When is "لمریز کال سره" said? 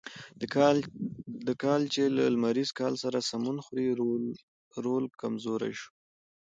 2.35-3.27